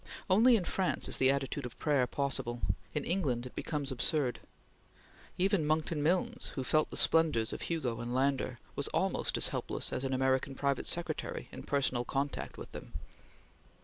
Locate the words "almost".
8.87-9.37